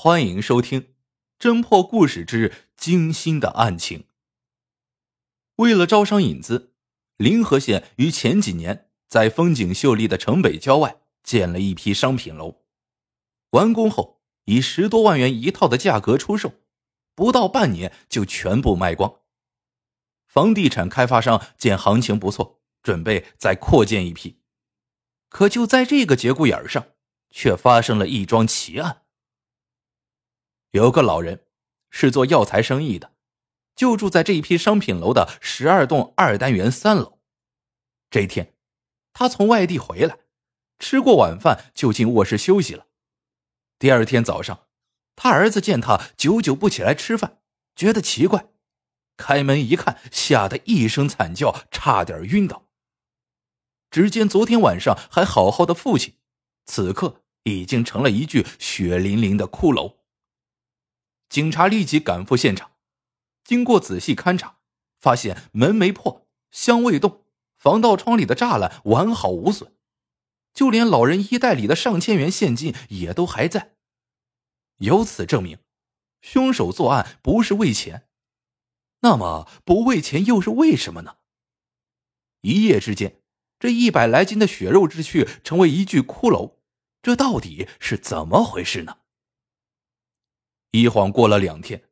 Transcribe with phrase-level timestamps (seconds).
[0.00, 0.80] 欢迎收听
[1.40, 3.98] 《侦破故事之惊心的案情》。
[5.56, 6.72] 为了招商引资，
[7.16, 12.62] 临河县于前几年在风景秀丽的城北郊外建了一批商品楼，
[13.50, 16.52] 完工后以十多万元一套的价格出售，
[17.16, 19.22] 不到半年就全部卖光。
[20.28, 24.38] 房地产开发商见行情不错，准备再扩建一批，
[25.28, 26.86] 可就在这个节骨眼上，
[27.32, 29.02] 却发生了一桩奇案。
[30.72, 31.46] 有个老人
[31.90, 33.14] 是做药材生意的，
[33.74, 37.18] 就住在这一批商品楼的十二栋二单元三楼。
[38.10, 38.54] 这天，
[39.12, 40.18] 他从外地回来，
[40.78, 42.86] 吃过晚饭就进卧室休息了。
[43.78, 44.66] 第二天早上，
[45.16, 47.38] 他儿子见他久久不起来吃饭，
[47.74, 48.48] 觉得奇怪，
[49.16, 52.66] 开门一看，吓得一声惨叫，差点晕倒。
[53.90, 56.14] 只见昨天晚上还好好的父亲，
[56.66, 59.97] 此刻已经成了一具血淋淋的骷髅。
[61.38, 62.72] 警察立即赶赴现场，
[63.44, 64.58] 经过仔细勘查，
[64.98, 69.72] 发现门没破，箱未动，防盗窗里的栅栏完好无损，
[70.52, 73.76] 就连老人衣袋里的上千元现金也都还在。
[74.78, 75.60] 由此证明，
[76.20, 78.08] 凶手作案不是为钱。
[79.02, 81.18] 那么不为钱又是为什么呢？
[82.40, 83.20] 一夜之间，
[83.60, 86.56] 这一百来斤的血肉之躯成为一具骷髅，
[87.00, 88.98] 这到底是怎么回事呢？
[90.70, 91.88] 一晃过了两天，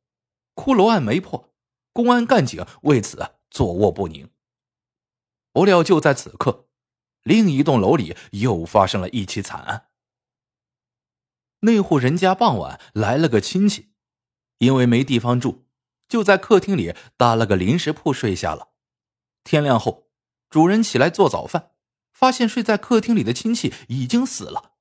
[0.54, 1.54] 骷髅案没破，
[1.92, 4.30] 公安干警为此坐卧不宁。
[5.52, 6.68] 不料就在此刻，
[7.22, 9.88] 另一栋楼里又发生了一起惨案。
[11.60, 13.88] 那户人家傍晚来了个亲戚，
[14.58, 15.64] 因为没地方住，
[16.06, 18.68] 就在客厅里搭了个临时铺睡下了。
[19.42, 20.10] 天亮后，
[20.50, 21.70] 主人起来做早饭，
[22.12, 24.72] 发现睡在客厅里的亲戚已经死了，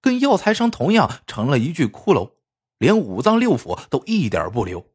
[0.00, 2.35] 跟药材商同样成了一具骷髅。
[2.78, 4.92] 连五脏六腑都一点不留。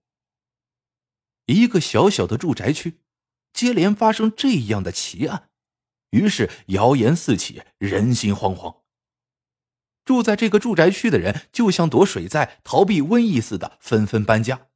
[1.45, 3.01] 一个小小的住宅区，
[3.51, 5.49] 接连发生这样的奇案，
[6.11, 8.81] 于是谣言四起，人心惶惶。
[10.05, 14.67] 住在这个住宅区的人就像躲水灾、逃避瘟疫似的，纷纷搬家，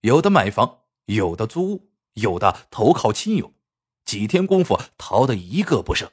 [0.00, 3.54] 有的买房，有的租屋，有的投靠亲友，
[4.04, 6.10] 几天功夫逃得一个不剩。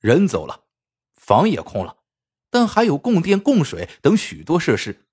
[0.00, 0.64] 人走了，
[1.14, 1.97] 房也空了。
[2.50, 5.06] 但还有供电、供水等许多设施。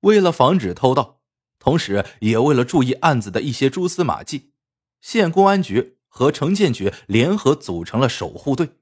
[0.00, 1.22] 为了防止偷盗，
[1.58, 4.52] 同时也为了注意案子的一些蛛丝马迹，
[5.00, 8.76] 县公安局和城建局联合组成了守护队，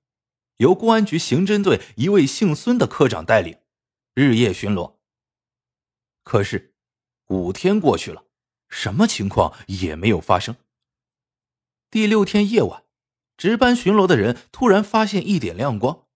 [0.56, 3.58] 由公安局刑侦队一位姓孙的科长带领，
[4.14, 4.96] 日夜巡逻。
[6.24, 6.74] 可是，
[7.28, 8.24] 五天过去了，
[8.68, 10.56] 什么情况也没有发生。
[11.90, 12.84] 第六天夜晚，
[13.36, 16.06] 值班巡逻的人突然发现一点亮光。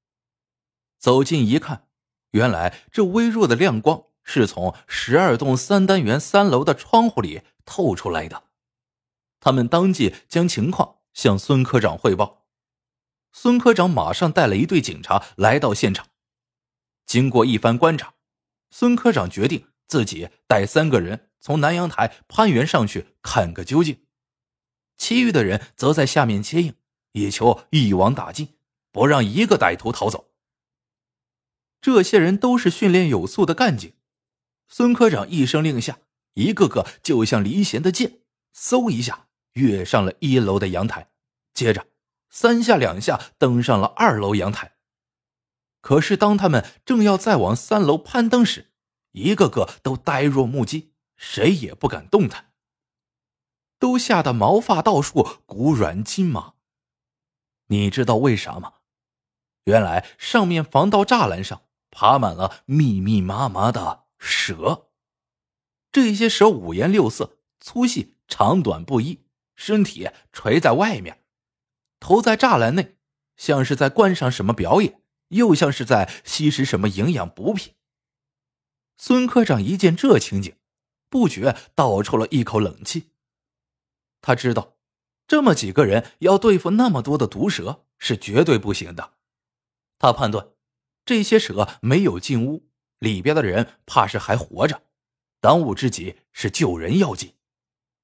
[1.07, 1.87] 走近一看，
[2.33, 8.43] 原来这微弱的亮光是从十二栋三单元三楼的窗户里透出来的。
[9.39, 12.49] 他们当即将情况向孙科长汇报，
[13.31, 16.09] 孙科长马上带了一队警察来到现场。
[17.07, 18.15] 经过一番观察，
[18.71, 24.01] 孙科长决定自己带三个人从南阳台攀援上去看个究竟，
[24.97, 26.75] 其余的人则在下面接应，
[27.13, 28.57] 以求一网打尽，
[28.91, 30.33] 不让一个歹徒逃走。
[31.87, 33.93] 这些人都是训练有素的干警，
[34.67, 36.01] 孙科长一声令下，
[36.35, 38.19] 一个个就像离弦的箭，
[38.53, 41.13] 嗖一下跃上了一楼的阳台，
[41.55, 41.87] 接着
[42.29, 44.75] 三下两下登上了二楼阳台。
[45.81, 48.73] 可是当他们正要再往三楼攀登时，
[49.13, 52.51] 一个个都呆若木鸡，谁也不敢动弹，
[53.79, 56.55] 都吓得毛发倒竖，骨软筋麻。
[57.69, 58.73] 你知道为啥吗？
[59.63, 61.63] 原来上面防盗栅栏上。
[61.99, 64.91] 爬满了密密麻麻的蛇，
[65.91, 69.25] 这些蛇五颜六色，粗细长短不一，
[69.55, 71.25] 身体垂在外面，
[71.99, 72.99] 头在栅栏内，
[73.39, 77.73] 像是在观赏什么表演，又像是在吸食什么营养补品。
[78.99, 80.55] 孙科长一见这情景，
[81.09, 83.13] 不觉倒抽了一口冷气。
[84.21, 84.77] 他知道，
[85.27, 89.15] 这么几个人要对付那么多的毒蛇是绝对不行的。
[89.99, 90.56] 他判断。
[91.07, 92.69] 这些蛇没有进屋，
[92.99, 94.83] 里边的人怕是还活着，
[95.41, 97.35] 当务之急是救人要紧，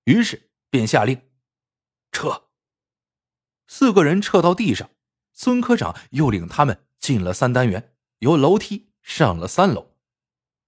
[0.05, 1.21] 于是便下令
[2.13, 2.45] 撤。
[3.67, 4.89] 四个人撤到地上，
[5.33, 9.97] 孙科长又领他们进了三单元，由楼梯上了三楼。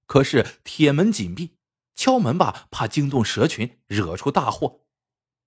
[0.07, 1.57] 可是铁门紧闭，
[1.95, 4.81] 敲门吧怕惊动蛇群，惹出大祸。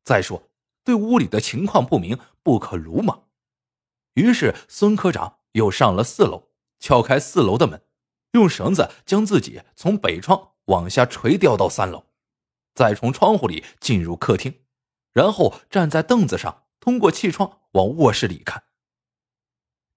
[0.03, 0.49] 再说
[0.85, 3.27] 对屋里的情况不明，不可鲁莽。
[4.13, 6.46] 于是孙科长又上了四楼。
[6.79, 7.81] 撬开四楼的门，
[8.31, 12.05] 用绳子将自己从北窗往下垂吊到三楼，
[12.73, 14.61] 再从窗户里进入客厅，
[15.13, 18.63] 然后站在凳子上，通过气窗往卧室里看。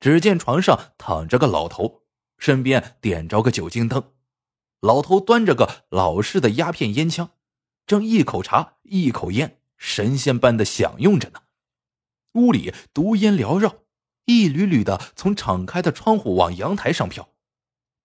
[0.01, 2.05] 只见床上躺着个老头，
[2.39, 4.15] 身边点着个酒精灯，
[4.81, 7.33] 老头端着个老式的鸦片烟枪，
[7.87, 11.43] 正一口茶一口烟，神仙般的享用着呢。
[12.35, 13.75] 屋里毒烟缭绕，
[14.27, 17.29] 一缕缕的从敞开的窗户往阳台上飘。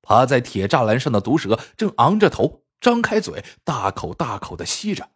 [0.02, 5.10] 爬在铁栅栏上的毒蛇正昂着头，张开嘴，大口大口的吸着。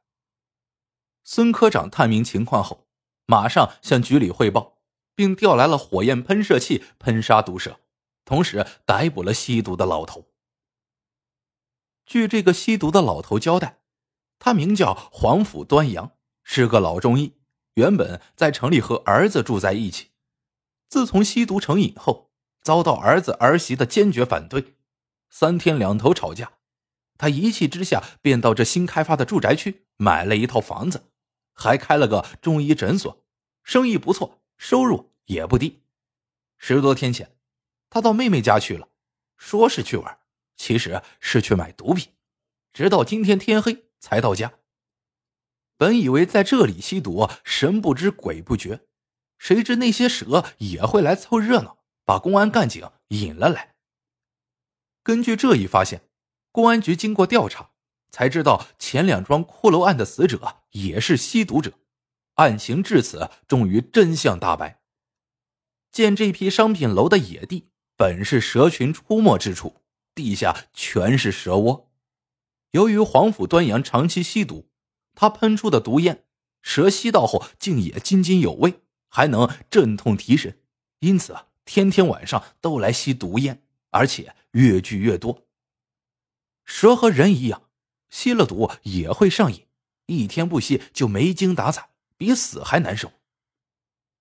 [1.24, 2.88] 孙科长探明情况后，
[3.28, 4.80] 马上向局里汇报，
[5.14, 7.80] 并调来了火焰喷射器喷杀毒蛇，
[8.26, 10.26] 同时逮捕了吸毒的老头。
[12.08, 13.82] 据这个吸毒的老头交代，
[14.40, 16.14] 他名叫黄甫端阳，
[16.44, 17.36] 是个老中医，
[17.76, 20.10] 原本在城里和儿子住在一起，
[20.90, 22.32] 自从吸毒成瘾后，
[22.62, 24.74] 遭到儿子儿媳的坚决反对。
[25.30, 26.54] 三天两头吵架，
[27.16, 31.12] 他一气之下便到这新开发的住宅区买了一套房子，
[31.54, 33.24] 还开了个中医诊所，
[33.64, 35.84] 生意不错，收入也不低。
[36.58, 37.38] 十多天前，
[37.92, 38.90] 他到妹妹家去了，
[39.38, 40.18] 说是去玩，
[40.58, 42.12] 其实是去买毒品，
[42.74, 44.54] 直到今天天黑才到家。
[45.78, 48.82] 本以为在这里吸毒神不知鬼不觉，
[49.40, 53.74] 谁知那些蛇也会来凑热闹，把公安干警引了来。
[55.02, 56.04] 根据这一发现，
[56.52, 57.72] 公安局经过调查，
[58.12, 61.74] 才知道前两桩骷髅案的死者也是吸毒者，
[62.36, 64.82] 案情至此终于真相大白。
[65.92, 69.82] 见这批商品楼的野地本是蛇群出没之处，
[70.14, 71.90] 地下全是蛇窝。
[72.72, 74.70] 由于黄甫端阳长期吸毒，
[75.16, 76.26] 他喷出的毒烟，
[76.62, 80.58] 蛇吸到后竟也津津有味，还能镇痛提神，
[81.00, 83.64] 因此啊天天晚上都来吸毒烟。
[83.92, 85.48] 而且越聚越多。
[86.64, 87.64] 蛇和人一样，
[88.12, 89.66] 吸了毒也会上瘾，
[90.06, 93.12] 一天不吸就没精打采，比死还难受。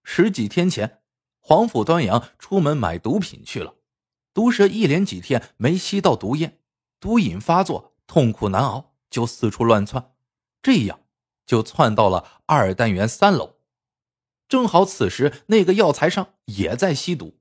[0.05, 1.03] 十几天前，
[1.39, 3.75] 黄甫端阳出门买毒品去了，
[4.33, 6.59] 毒蛇一连几天没吸到毒烟，
[6.99, 10.15] 毒瘾发作，痛苦难熬，就四处乱窜，
[10.63, 10.99] 这样
[11.45, 13.58] 就窜到了二单元三楼。
[14.49, 17.39] 正好此时那个药材商也在吸毒。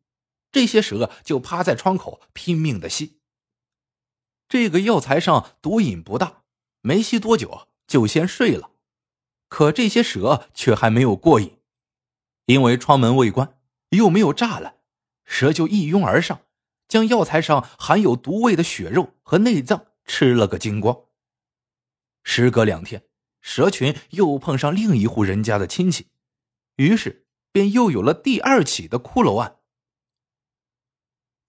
[0.52, 3.20] 这些蛇就趴在窗口拼命的吸。
[4.50, 6.44] 这个药材上毒瘾不大，
[6.82, 8.72] 没吸多久就先睡了。
[9.50, 11.58] 可这些蛇却还没有过瘾，
[12.46, 13.58] 因为窗门未关，
[13.90, 14.78] 又没有栅栏，
[15.26, 16.42] 蛇就一拥而上，
[16.88, 21.04] 将药材上含有毒味的血肉和内脏吃了个精光。
[22.24, 23.04] 时隔两天，
[23.42, 26.08] 蛇群又碰上另一户人家的亲戚，
[26.78, 29.60] 于是便又有了第二起的骷髅案。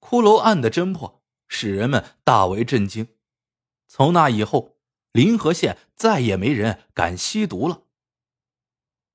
[0.00, 3.08] 骷髅案的侦破使人们大为震惊。
[3.86, 4.76] 从那以后，
[5.12, 7.87] 临河县再也没人敢吸毒了。